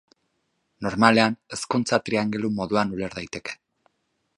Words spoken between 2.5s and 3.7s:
moduan uler daiteke.